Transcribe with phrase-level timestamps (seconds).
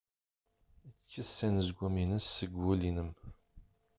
[1.01, 3.11] Kkes anezgum-nnes seg wul-nnem!